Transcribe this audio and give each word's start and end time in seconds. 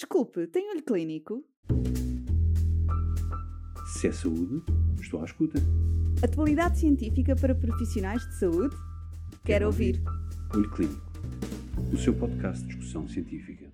Desculpe, 0.00 0.46
tem 0.46 0.70
olho 0.70 0.82
clínico? 0.82 1.44
Se 3.92 4.08
é 4.08 4.12
saúde, 4.12 4.64
estou 4.98 5.20
à 5.20 5.26
escuta. 5.26 5.58
Atualidade 6.24 6.78
científica 6.78 7.36
para 7.36 7.54
profissionais 7.54 8.26
de 8.26 8.38
saúde? 8.38 8.74
Quero 9.44 9.66
ouvir. 9.66 10.02
Olho 10.54 10.70
Clínico, 10.70 11.02
o 11.92 11.98
seu 11.98 12.18
podcast 12.18 12.62
de 12.62 12.68
discussão 12.68 13.06
científica. 13.06 13.70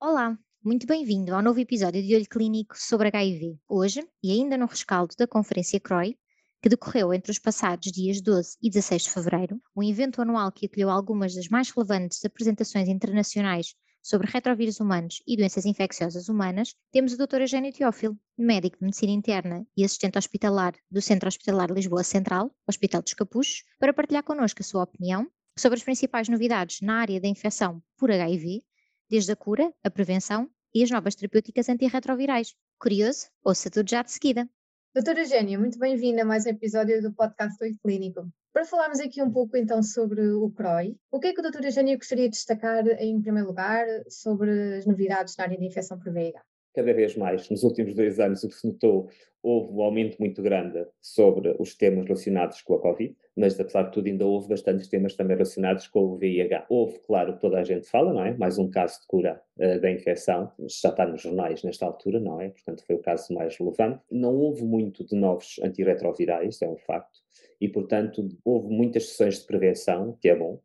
Olá, 0.00 0.38
muito 0.62 0.86
bem-vindo 0.86 1.34
ao 1.34 1.42
novo 1.42 1.58
episódio 1.58 2.06
de 2.06 2.14
Olho 2.14 2.28
Clínico 2.28 2.78
sobre 2.78 3.08
HIV. 3.08 3.58
Hoje, 3.68 4.08
e 4.22 4.30
ainda 4.30 4.56
no 4.56 4.66
rescaldo 4.66 5.16
da 5.18 5.26
Conferência 5.26 5.80
CROI, 5.80 6.16
que 6.62 6.68
decorreu 6.68 7.12
entre 7.12 7.32
os 7.32 7.38
passados 7.40 7.90
dias 7.90 8.20
12 8.20 8.58
e 8.62 8.70
16 8.70 9.02
de 9.02 9.10
fevereiro, 9.10 9.60
um 9.74 9.82
evento 9.82 10.22
anual 10.22 10.52
que 10.52 10.66
acolheu 10.66 10.88
algumas 10.88 11.34
das 11.34 11.48
mais 11.48 11.68
relevantes 11.70 12.24
apresentações 12.24 12.88
internacionais 12.88 13.74
sobre 14.02 14.30
retrovírus 14.30 14.80
humanos 14.80 15.22
e 15.26 15.36
doenças 15.36 15.66
infecciosas 15.66 16.28
humanas, 16.28 16.74
temos 16.90 17.12
o 17.12 17.16
Dr. 17.16 17.42
Eugênio 17.42 17.72
Teófilo, 17.72 18.18
médico 18.36 18.78
de 18.78 18.84
medicina 18.84 19.12
interna 19.12 19.66
e 19.76 19.84
assistente 19.84 20.18
hospitalar 20.18 20.74
do 20.90 21.00
Centro 21.02 21.28
Hospitalar 21.28 21.70
Lisboa 21.70 22.02
Central, 22.02 22.54
Hospital 22.66 23.02
dos 23.02 23.14
Capuchos, 23.14 23.64
para 23.78 23.92
partilhar 23.92 24.22
connosco 24.22 24.62
a 24.62 24.64
sua 24.64 24.84
opinião 24.84 25.30
sobre 25.58 25.78
as 25.78 25.84
principais 25.84 26.28
novidades 26.28 26.80
na 26.80 27.00
área 27.00 27.20
da 27.20 27.28
infecção 27.28 27.82
por 27.96 28.10
HIV, 28.10 28.62
desde 29.10 29.32
a 29.32 29.36
cura, 29.36 29.72
a 29.82 29.90
prevenção 29.90 30.48
e 30.74 30.82
as 30.82 30.90
novas 30.90 31.14
terapêuticas 31.14 31.68
antirretrovirais. 31.68 32.54
Curioso? 32.78 33.26
Ouça 33.42 33.70
tudo 33.70 33.88
já 33.88 34.02
de 34.02 34.12
seguida. 34.12 34.48
Doutora 34.94 35.20
Eugénia, 35.20 35.58
muito 35.58 35.78
bem-vinda 35.78 36.22
a 36.22 36.24
mais 36.24 36.46
um 36.46 36.48
episódio 36.48 37.02
do 37.02 37.12
podcast 37.12 37.58
do 37.58 37.78
Clínico. 37.80 38.26
Para 38.52 38.64
falarmos 38.64 38.98
aqui 38.98 39.22
um 39.22 39.30
pouco 39.30 39.56
então 39.56 39.82
sobre 39.82 40.26
o 40.26 40.50
CROI, 40.50 40.96
o 41.10 41.20
que 41.20 41.28
é 41.28 41.32
que 41.34 41.40
a 41.40 41.42
doutora 41.42 41.66
Eugénia 41.66 41.96
gostaria 41.96 42.24
de 42.24 42.30
destacar 42.30 42.86
em 42.98 43.20
primeiro 43.20 43.48
lugar 43.48 43.86
sobre 44.08 44.78
as 44.78 44.86
novidades 44.86 45.36
na 45.36 45.44
área 45.44 45.58
de 45.58 45.66
infecção 45.66 45.98
por 45.98 46.10
VIH? 46.10 46.42
Cada 46.74 46.92
vez 46.92 47.16
mais, 47.16 47.48
nos 47.50 47.62
últimos 47.62 47.94
dois 47.94 48.20
anos, 48.20 48.44
o 48.44 48.48
que 48.48 48.54
se 48.54 48.66
notou, 48.66 49.08
houve 49.42 49.72
um 49.72 49.82
aumento 49.82 50.16
muito 50.18 50.42
grande 50.42 50.84
sobre 51.00 51.54
os 51.58 51.74
temas 51.74 52.04
relacionados 52.04 52.60
com 52.62 52.74
a 52.74 52.80
Covid, 52.80 53.16
mas 53.36 53.58
apesar 53.58 53.84
de 53.84 53.92
tudo 53.92 54.08
ainda 54.08 54.26
houve 54.26 54.48
bastantes 54.48 54.88
temas 54.88 55.14
também 55.14 55.36
relacionados 55.36 55.86
com 55.86 56.00
o 56.00 56.16
VIH. 56.16 56.66
Houve, 56.68 56.98
claro, 57.00 57.38
toda 57.38 57.58
a 57.58 57.64
gente 57.64 57.88
fala, 57.88 58.12
não 58.12 58.24
é? 58.24 58.36
Mais 58.36 58.58
um 58.58 58.68
caso 58.68 59.00
de 59.00 59.06
cura 59.06 59.40
uh, 59.58 59.80
da 59.80 59.90
infecção, 59.90 60.50
já 60.58 60.88
está 60.88 61.06
nos 61.06 61.22
jornais 61.22 61.62
nesta 61.62 61.86
altura, 61.86 62.18
não 62.18 62.40
é? 62.40 62.50
Portanto, 62.50 62.84
foi 62.84 62.96
o 62.96 63.00
caso 63.00 63.32
mais 63.32 63.56
relevante. 63.56 64.00
Não 64.10 64.34
houve 64.34 64.64
muito 64.64 65.04
de 65.04 65.14
novos 65.14 65.60
antirretrovirais, 65.62 66.60
é 66.60 66.68
um 66.68 66.76
facto, 66.76 67.20
e 67.60 67.68
portanto 67.68 68.28
houve 68.44 68.68
muitas 68.68 69.08
sessões 69.08 69.38
de 69.38 69.46
prevenção, 69.46 70.18
que 70.20 70.28
é 70.28 70.34
bom, 70.34 70.60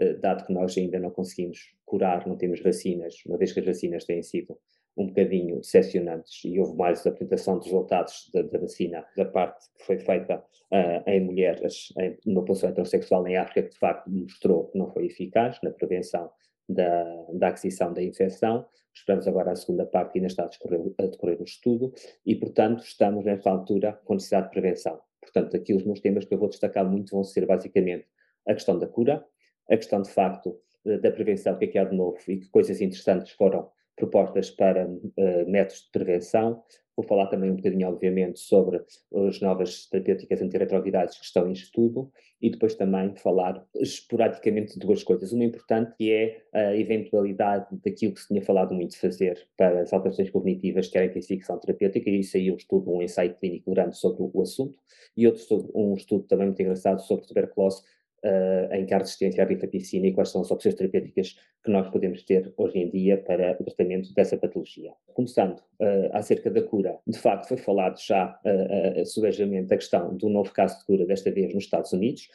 uh, 0.00 0.18
dado 0.20 0.46
que 0.46 0.52
nós 0.52 0.76
ainda 0.78 0.98
não 0.98 1.10
conseguimos 1.10 1.74
curar, 1.84 2.26
não 2.26 2.36
temos 2.36 2.60
vacinas, 2.60 3.16
uma 3.26 3.36
vez 3.36 3.52
que 3.52 3.60
as 3.60 3.66
vacinas 3.66 4.04
têm 4.04 4.22
sido 4.22 4.58
um 4.96 5.06
bocadinho 5.06 5.56
decepcionantes 5.56 6.44
e 6.44 6.58
houve 6.58 6.76
mais 6.76 7.06
apresentação 7.06 7.58
dos 7.58 7.66
resultados 7.66 8.30
da, 8.32 8.42
da, 8.42 8.58
vacina 8.58 9.04
da 9.16 9.24
parte 9.24 9.66
que 9.76 9.84
foi 9.84 9.98
feita 9.98 10.36
uh, 10.36 11.10
em 11.10 11.20
mulheres 11.20 11.92
em, 11.98 12.16
numa 12.24 12.42
população 12.42 12.70
heterossexual 12.70 13.26
em 13.26 13.36
África 13.36 13.62
que 13.62 13.70
de 13.70 13.78
facto 13.78 14.08
mostrou 14.08 14.68
que 14.68 14.78
não 14.78 14.90
foi 14.92 15.06
eficaz 15.06 15.58
na 15.62 15.70
prevenção 15.70 16.30
da, 16.68 17.26
da 17.32 17.48
aquisição 17.48 17.92
da 17.92 18.02
infecção. 18.02 18.66
Esperamos 18.94 19.26
agora 19.26 19.52
a 19.52 19.56
segunda 19.56 19.84
parte 19.84 20.12
que 20.12 20.18
ainda 20.18 20.28
está 20.28 20.44
a 20.44 20.46
decorrer, 20.46 20.80
a 20.98 21.06
decorrer 21.06 21.40
o 21.40 21.44
estudo 21.44 21.92
e, 22.24 22.34
portanto, 22.36 22.84
estamos 22.84 23.24
nesta 23.24 23.50
altura 23.50 24.00
com 24.04 24.14
necessidade 24.14 24.46
de 24.46 24.52
prevenção. 24.52 25.00
Portanto, 25.20 25.56
aqui 25.56 25.74
os 25.74 25.84
meus 25.84 26.00
temas 26.00 26.24
que 26.24 26.34
eu 26.34 26.38
vou 26.38 26.48
destacar 26.48 26.88
muito 26.88 27.10
vão 27.10 27.24
ser 27.24 27.46
basicamente 27.46 28.06
a 28.46 28.54
questão 28.54 28.78
da 28.78 28.86
cura, 28.86 29.24
a 29.68 29.76
questão 29.76 30.00
de 30.00 30.10
facto 30.10 30.58
da 30.84 31.10
prevenção, 31.10 31.54
o 31.54 31.58
que 31.58 31.64
é 31.64 31.68
que 31.68 31.78
há 31.78 31.84
de 31.84 31.96
novo 31.96 32.18
e 32.28 32.38
que 32.38 32.48
coisas 32.50 32.80
interessantes 32.80 33.32
foram 33.32 33.70
propostas 33.96 34.50
para 34.50 34.86
uh, 34.86 35.50
métodos 35.50 35.84
de 35.84 35.90
prevenção. 35.90 36.62
Vou 36.96 37.04
falar 37.04 37.26
também 37.26 37.50
um 37.50 37.56
bocadinho, 37.56 37.88
obviamente, 37.88 38.38
sobre 38.38 38.80
as 39.26 39.40
novas 39.40 39.88
terapêuticas 39.88 40.40
antirretrovirais 40.40 41.18
que 41.18 41.24
estão 41.24 41.48
em 41.48 41.52
estudo 41.52 42.08
e 42.40 42.50
depois 42.50 42.76
também 42.76 43.16
falar 43.16 43.66
esporadicamente 43.74 44.74
de 44.74 44.86
duas 44.86 45.02
coisas. 45.02 45.32
Uma 45.32 45.44
importante 45.44 45.92
que 45.96 46.12
é 46.12 46.42
a 46.52 46.76
eventualidade 46.76 47.66
daquilo 47.84 48.14
que 48.14 48.20
se 48.20 48.28
tinha 48.28 48.42
falado 48.42 48.72
muito 48.72 48.92
de 48.92 48.98
fazer 48.98 49.44
para 49.56 49.80
as 49.80 49.92
alterações 49.92 50.30
cognitivas 50.30 50.86
que 50.86 50.96
era 50.96 51.06
a 51.06 51.10
intensificação 51.10 51.58
terapêutica, 51.58 52.08
e 52.08 52.20
isso 52.20 52.36
aí 52.36 52.52
um 52.52 52.56
estudo, 52.56 52.92
um 52.92 53.02
ensaio 53.02 53.34
clínico 53.34 53.72
grande 53.72 53.96
sobre 53.96 54.30
o 54.32 54.40
assunto, 54.40 54.78
e 55.16 55.26
outro 55.26 55.42
sobre, 55.42 55.72
um 55.74 55.94
estudo 55.94 56.24
também 56.24 56.46
muito 56.46 56.62
engraçado 56.62 57.00
sobre 57.00 57.26
tuberculose 57.26 57.82
uh, 58.24 58.74
em 58.74 58.86
que 58.86 58.94
há 58.94 58.98
resistência 58.98 59.44
à 59.44 59.46
rifampicina 59.46 60.06
e 60.06 60.12
quais 60.12 60.30
são 60.30 60.40
as 60.40 60.50
opções 60.50 60.74
terapêuticas 60.74 61.36
que 61.62 61.70
nós 61.70 61.88
podemos 61.90 62.22
ter 62.22 62.52
hoje 62.56 62.78
em 62.78 62.90
dia 62.90 63.18
para 63.18 63.56
o 63.60 63.64
tratamento 63.64 64.12
dessa 64.14 64.36
patologia. 64.36 64.92
Começando 65.14 65.58
uh, 65.58 66.10
acerca 66.12 66.50
da 66.50 66.62
cura, 66.62 66.98
de 67.06 67.18
facto 67.18 67.48
foi 67.48 67.56
falado 67.56 67.98
já 67.98 68.38
uh, 68.44 69.00
uh, 69.00 69.72
a 69.72 69.76
questão 69.76 70.16
do 70.16 70.28
novo 70.28 70.52
caso 70.52 70.78
de 70.78 70.84
cura, 70.84 71.06
desta 71.06 71.30
vez 71.30 71.54
nos 71.54 71.64
Estados 71.64 71.92
Unidos. 71.92 72.28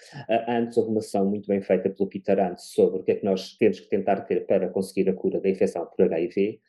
antes 0.48 0.78
houve 0.78 0.92
uma 0.92 1.00
ação 1.00 1.26
muito 1.26 1.48
bem 1.48 1.62
feita 1.62 1.90
pelo 1.90 2.10
Peter 2.10 2.40
Ant 2.40 2.60
sobre 2.60 3.00
o 3.00 3.04
que 3.04 3.12
é 3.12 3.16
que 3.16 3.26
nós 3.26 3.56
temos 3.58 3.80
que 3.80 3.90
tentar 3.90 4.22
ter 4.22 4.46
para 4.46 4.70
conseguir 4.70 5.10
a 5.10 5.14
cura 5.14 5.40
da 5.40 5.50
infecção 5.50 5.86
por 5.86 6.06
HIV, 6.06 6.60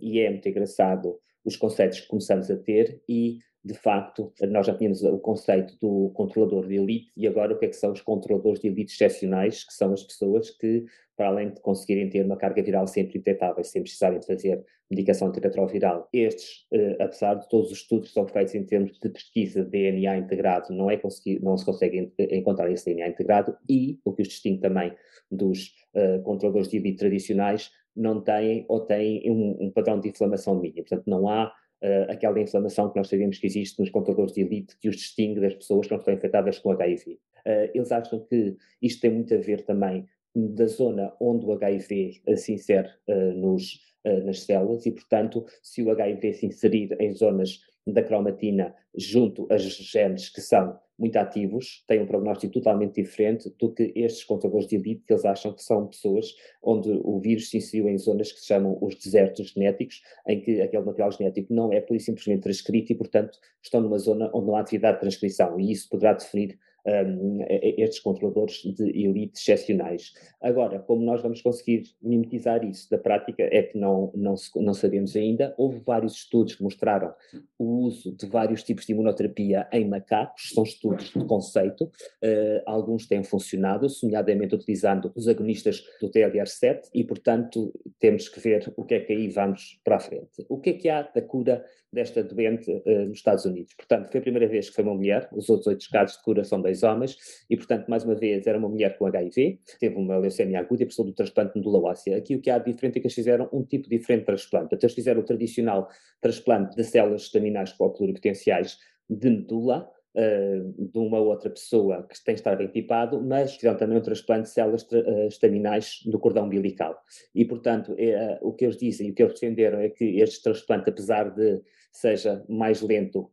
e 0.00 0.20
é 0.20 0.30
muito 0.30 0.48
engraçado 0.48 1.18
os 1.44 1.56
conceitos 1.56 2.00
que 2.00 2.06
começamos 2.06 2.50
a 2.50 2.56
ter 2.56 3.00
e 3.08 3.38
de 3.64 3.74
facto, 3.74 4.32
nós 4.48 4.66
já 4.66 4.74
tínhamos 4.74 5.02
o 5.02 5.18
conceito 5.18 5.76
do 5.80 6.10
controlador 6.14 6.66
de 6.66 6.76
elite 6.76 7.10
e 7.16 7.26
agora 7.26 7.52
o 7.52 7.58
que 7.58 7.66
é 7.66 7.68
que 7.68 7.76
são 7.76 7.92
os 7.92 8.00
controladores 8.00 8.60
de 8.60 8.68
elite 8.68 8.94
excepcionais, 8.94 9.64
que 9.64 9.74
são 9.74 9.92
as 9.92 10.02
pessoas 10.02 10.50
que, 10.50 10.84
para 11.16 11.28
além 11.28 11.50
de 11.50 11.60
conseguirem 11.60 12.08
ter 12.08 12.24
uma 12.24 12.36
carga 12.36 12.62
viral 12.62 12.86
sempre 12.86 13.18
indetetável, 13.18 13.62
sem 13.64 13.82
precisarem 13.82 14.20
de 14.20 14.26
fazer 14.26 14.64
medicação 14.90 15.28
antirretroviral, 15.28 16.08
estes, 16.12 16.66
eh, 16.72 16.96
apesar 17.00 17.34
de 17.34 17.48
todos 17.48 17.70
os 17.70 17.78
estudos 17.78 18.08
que 18.08 18.14
são 18.14 18.26
feitos 18.26 18.54
em 18.54 18.64
termos 18.64 18.98
de 18.98 19.08
pesquisa 19.10 19.62
de 19.62 19.70
DNA 19.70 20.16
integrado, 20.16 20.72
não, 20.72 20.90
é 20.90 20.98
não 21.42 21.56
se 21.58 21.64
consegue 21.64 22.12
encontrar 22.18 22.70
esse 22.70 22.86
DNA 22.86 23.08
integrado 23.08 23.56
e, 23.68 23.98
o 24.04 24.12
que 24.12 24.22
os 24.22 24.28
distingue 24.28 24.60
também 24.60 24.94
dos 25.30 25.74
uh, 25.94 26.22
controladores 26.22 26.68
de 26.68 26.78
elite 26.78 26.98
tradicionais, 26.98 27.70
não 27.94 28.22
têm 28.22 28.64
ou 28.68 28.80
têm 28.86 29.30
um, 29.30 29.66
um 29.66 29.70
padrão 29.70 30.00
de 30.00 30.08
inflamação 30.08 30.58
mínimo. 30.58 30.86
Portanto, 30.86 31.04
não 31.06 31.28
há 31.28 31.52
uh, 31.82 32.10
aquela 32.10 32.40
inflamação 32.40 32.90
que 32.90 32.98
nós 32.98 33.08
sabemos 33.08 33.38
que 33.38 33.46
existe 33.46 33.78
nos 33.80 33.90
contadores 33.90 34.32
de 34.32 34.42
elite 34.42 34.76
que 34.78 34.88
os 34.88 34.96
distingue 34.96 35.40
das 35.40 35.54
pessoas 35.54 35.86
que 35.86 35.92
não 35.92 35.98
estão 35.98 36.14
infectadas 36.14 36.58
com 36.58 36.70
HIV. 36.72 37.12
Uh, 37.12 37.18
eh, 37.44 37.70
eles 37.74 37.92
acham 37.92 38.20
que 38.20 38.56
isto 38.82 39.00
tem 39.00 39.10
muito 39.10 39.34
a 39.34 39.38
ver 39.38 39.64
também 39.64 40.06
da 40.34 40.66
zona 40.66 41.12
onde 41.20 41.46
o 41.46 41.52
HIV 41.52 42.22
se 42.36 42.52
insere 42.52 42.88
uh, 43.08 43.32
nos, 43.32 43.80
nas 44.24 44.40
células 44.44 44.86
e, 44.86 44.92
portanto, 44.92 45.44
se 45.62 45.82
o 45.82 45.90
HIV 45.90 46.32
se 46.32 46.46
inserir 46.46 46.96
em 47.00 47.12
zonas 47.12 47.60
da 47.92 48.02
cromatina 48.02 48.74
junto 48.96 49.46
a 49.50 49.56
genes 49.56 50.28
que 50.28 50.40
são 50.40 50.78
muito 50.98 51.16
ativos, 51.16 51.84
têm 51.86 52.02
um 52.02 52.06
prognóstico 52.06 52.52
totalmente 52.52 53.00
diferente 53.00 53.54
do 53.58 53.72
que 53.72 53.92
estes 53.94 54.24
contadores 54.24 54.66
de 54.66 54.74
elite, 54.74 55.04
que 55.06 55.12
eles 55.12 55.24
acham 55.24 55.52
que 55.52 55.62
são 55.62 55.86
pessoas 55.86 56.34
onde 56.60 56.90
o 56.90 57.20
vírus 57.20 57.50
se 57.50 57.58
inseriu 57.58 57.88
em 57.88 57.96
zonas 57.96 58.32
que 58.32 58.40
se 58.40 58.46
chamam 58.46 58.76
os 58.82 58.96
desertos 58.96 59.50
genéticos, 59.50 60.02
em 60.26 60.40
que 60.40 60.60
aquele 60.60 60.82
material 60.82 61.12
genético 61.12 61.54
não 61.54 61.72
é 61.72 61.80
por 61.80 61.96
e 61.96 62.00
simplesmente 62.00 62.42
transcrito 62.42 62.92
e, 62.92 62.96
portanto, 62.96 63.38
estão 63.62 63.80
numa 63.80 63.98
zona 63.98 64.28
onde 64.34 64.46
não 64.48 64.56
há 64.56 64.60
atividade 64.60 64.96
de 64.96 65.02
transcrição, 65.02 65.60
e 65.60 65.70
isso 65.70 65.88
poderá 65.88 66.14
definir 66.14 66.58
um, 66.86 67.44
estes 67.48 68.00
controladores 68.00 68.62
de 68.62 68.84
elite 68.88 69.38
excepcionais. 69.38 70.12
Agora, 70.40 70.78
como 70.78 71.04
nós 71.04 71.22
vamos 71.22 71.42
conseguir 71.42 71.82
mimetizar 72.02 72.64
isso 72.64 72.88
da 72.90 72.98
prática, 72.98 73.42
é 73.42 73.62
que 73.62 73.78
não, 73.78 74.12
não, 74.14 74.34
não 74.56 74.74
sabemos 74.74 75.16
ainda. 75.16 75.54
Houve 75.56 75.80
vários 75.80 76.14
estudos 76.14 76.54
que 76.54 76.62
mostraram 76.62 77.12
o 77.58 77.86
uso 77.86 78.12
de 78.14 78.26
vários 78.26 78.62
tipos 78.62 78.86
de 78.86 78.92
imunoterapia 78.92 79.68
em 79.72 79.88
macacos, 79.88 80.50
são 80.54 80.62
estudos 80.62 81.10
de 81.10 81.24
conceito, 81.24 81.84
uh, 81.84 82.62
alguns 82.66 83.06
têm 83.06 83.22
funcionado, 83.22 83.86
nomeadamente 84.02 84.54
utilizando 84.54 85.12
os 85.14 85.28
agonistas 85.28 85.82
do 86.00 86.10
TLR7, 86.10 86.88
e 86.94 87.04
portanto 87.04 87.72
temos 87.98 88.28
que 88.28 88.40
ver 88.40 88.72
o 88.76 88.84
que 88.84 88.94
é 88.94 89.00
que 89.00 89.12
aí 89.12 89.28
vamos 89.28 89.80
para 89.84 89.96
a 89.96 90.00
frente. 90.00 90.46
O 90.48 90.58
que 90.58 90.70
é 90.70 90.72
que 90.74 90.88
há 90.88 91.02
da 91.02 91.22
cura 91.22 91.64
desta 91.92 92.22
doente 92.22 92.70
uh, 92.70 93.06
nos 93.06 93.18
Estados 93.18 93.44
Unidos? 93.44 93.74
Portanto, 93.74 94.10
foi 94.10 94.20
a 94.20 94.22
primeira 94.22 94.46
vez 94.46 94.68
que 94.68 94.76
foi 94.76 94.84
uma 94.84 94.94
mulher, 94.94 95.28
os 95.32 95.48
outros 95.48 95.66
oito 95.68 95.86
casos 95.90 96.16
de 96.16 96.22
cura 96.22 96.44
são 96.44 96.60
dois 96.60 96.82
homens, 96.82 97.16
e 97.48 97.56
portanto, 97.56 97.88
mais 97.88 98.04
uma 98.04 98.14
vez, 98.14 98.46
era 98.46 98.58
uma 98.58 98.68
mulher 98.68 98.96
com 98.98 99.06
HIV, 99.06 99.60
teve 99.80 99.96
uma 99.96 100.18
leucemia 100.18 100.60
aguda 100.60 100.82
e 100.82 100.86
precisou 100.86 101.06
do 101.06 101.12
transplante 101.12 101.54
de 101.54 101.60
medula 101.60 101.90
óssea. 101.90 102.16
Aqui 102.16 102.36
o 102.36 102.40
que 102.40 102.50
há 102.50 102.58
de 102.58 102.72
diferente 102.72 102.98
é 102.98 103.00
que 103.00 103.06
eles 103.06 103.14
fizeram 103.14 103.48
um 103.52 103.64
tipo 103.64 103.88
diferente 103.88 104.20
de 104.20 104.26
transplante. 104.26 104.74
Eles 104.74 104.94
fizeram 104.94 105.20
o 105.20 105.24
tradicional 105.24 105.88
transplante 106.20 106.76
de 106.76 106.84
células 106.84 107.22
estaminais 107.22 107.72
pluripotenciais 107.72 108.78
de 109.08 109.30
medula, 109.30 109.90
Uh, 110.16 110.90
de 110.90 110.98
uma 110.98 111.20
outra 111.20 111.50
pessoa 111.50 112.02
que 112.02 112.24
tem 112.24 112.34
estar 112.34 112.56
bem 112.56 112.66
tipado, 112.66 113.22
mas 113.22 113.54
fizeram 113.54 113.76
também 113.76 113.98
um 113.98 114.00
transplante 114.00 114.44
de 114.44 114.48
células 114.48 114.82
uh, 114.90 115.28
estaminais 115.28 116.00
do 116.06 116.18
cordão 116.18 116.46
umbilical. 116.46 116.98
E, 117.34 117.44
portanto, 117.44 117.94
é, 117.96 118.38
uh, 118.42 118.48
o 118.48 118.52
que 118.52 118.64
eles 118.64 118.78
dizem 118.78 119.10
o 119.10 119.14
que 119.14 119.22
eles 119.22 119.34
defenderam 119.34 119.78
é 119.78 119.90
que 119.90 120.18
este 120.18 120.42
transplante, 120.42 120.88
apesar 120.88 121.30
de 121.30 121.60
seja 121.92 122.44
mais 122.48 122.80
lento 122.80 123.30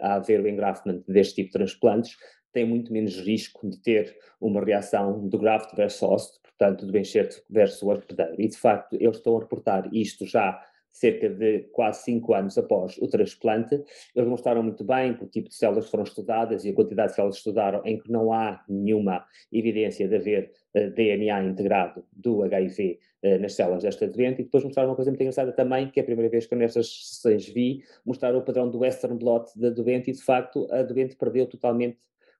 a 0.00 0.14
haver 0.14 0.40
o 0.40 0.48
engraftment 0.48 1.02
deste 1.08 1.36
tipo 1.36 1.48
de 1.48 1.52
transplantes, 1.54 2.16
tem 2.52 2.64
muito 2.64 2.92
menos 2.92 3.18
risco 3.20 3.68
de 3.68 3.80
ter 3.80 4.16
uma 4.40 4.64
reação 4.64 5.28
do 5.28 5.38
graft 5.38 5.74
versus 5.74 6.00
host, 6.00 6.40
portanto, 6.42 6.86
do 6.86 6.96
enxerto 6.96 7.42
versus 7.48 7.82
hospedeiro. 7.82 8.34
E, 8.38 8.48
de 8.48 8.56
facto, 8.56 8.96
eles 9.00 9.16
estão 9.16 9.36
a 9.36 9.40
reportar 9.40 9.88
isto 9.92 10.26
já 10.26 10.60
cerca 10.98 11.28
de 11.28 11.60
quase 11.72 12.02
cinco 12.02 12.34
anos 12.34 12.58
após 12.58 12.98
o 12.98 13.06
transplante. 13.06 13.80
Eles 14.14 14.28
mostraram 14.28 14.62
muito 14.62 14.84
bem 14.84 15.14
que 15.14 15.24
o 15.24 15.28
tipo 15.28 15.48
de 15.48 15.54
células 15.54 15.88
foram 15.88 16.04
estudadas 16.04 16.64
e 16.64 16.70
a 16.70 16.74
quantidade 16.74 17.10
de 17.10 17.14
células 17.14 17.36
que 17.36 17.40
estudaram 17.40 17.82
em 17.84 17.98
que 17.98 18.10
não 18.10 18.32
há 18.32 18.64
nenhuma 18.68 19.24
evidência 19.52 20.08
de 20.08 20.16
haver 20.16 20.52
uh, 20.74 20.90
DNA 20.90 21.44
integrado 21.44 22.04
do 22.12 22.42
HIV 22.42 22.98
uh, 23.22 23.38
nas 23.38 23.54
células 23.54 23.84
desta 23.84 24.08
doente. 24.08 24.40
E 24.40 24.44
depois 24.44 24.64
mostraram 24.64 24.90
uma 24.90 24.96
coisa 24.96 25.10
muito 25.10 25.20
engraçada 25.20 25.52
também, 25.52 25.88
que 25.88 26.00
é 26.00 26.02
a 26.02 26.06
primeira 26.06 26.30
vez 26.30 26.46
que 26.46 26.54
eu 26.54 26.58
nestas 26.58 26.88
sessões 26.88 27.48
vi, 27.48 27.82
mostraram 28.04 28.38
o 28.40 28.42
padrão 28.42 28.68
do 28.68 28.80
Western 28.80 29.16
blot 29.16 29.50
da 29.56 29.70
doente 29.70 30.10
e, 30.10 30.14
de 30.14 30.22
facto, 30.22 30.66
a 30.72 30.82
doente 30.82 31.14
perdeu 31.16 31.46
totalmente 31.46 31.98